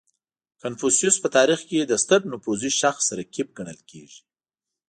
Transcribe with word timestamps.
•کنفوسیوس 0.61 1.17
په 1.23 1.29
تاریخ 1.37 1.59
کې 1.69 1.79
د 1.85 1.93
ستر 2.03 2.21
نفوذي 2.31 2.71
شخص 2.81 3.05
رقیب 3.19 3.47
ګڼل 3.57 3.79
کېږي. 3.89 4.21